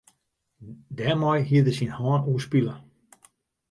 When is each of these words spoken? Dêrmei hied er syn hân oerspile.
Dêrmei 0.97 1.39
hied 1.47 1.65
er 1.69 1.75
syn 1.77 1.95
hân 1.97 2.23
oerspile. 2.29 2.75